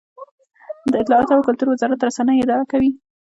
د 0.91 0.93
اطلاعاتو 1.01 1.35
او 1.37 1.45
کلتور 1.47 1.67
وزارت 1.69 1.99
رسنۍ 2.07 2.37
اداره 2.39 2.65
کوي 2.71 2.89